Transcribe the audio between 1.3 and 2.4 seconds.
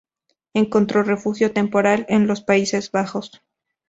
temporal en